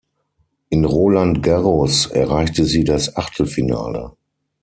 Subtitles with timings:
[0.69, 4.15] In Roland Garros erreichte sie das Achtelfinale.